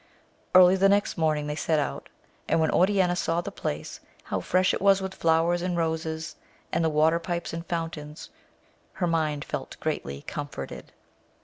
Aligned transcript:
Early 0.55 0.75
the 0.77 0.89
next 0.89 1.15
morning 1.15 1.45
they 1.45 1.53
set 1.53 1.77
out, 1.77 2.09
and 2.47 2.59
when 2.59 2.71
Oriana 2.71 3.15
saw 3.15 3.39
the 3.39 3.51
place, 3.51 3.99
how 4.23 4.39
fresh 4.39 4.73
it 4.73 4.81
was 4.81 4.99
with 4.99 5.13
flowers 5.13 5.61
and 5.61 5.77
roses, 5.77 6.37
and 6.71 6.83
the 6.83 6.89
water 6.89 7.19
pipes 7.19 7.53
and 7.53 7.63
fountains, 7.67 8.31
her 8.93 9.05
mind 9.05 9.45
felt 9.45 9.77
greatly 9.79 10.23
comforted. 10.23 10.91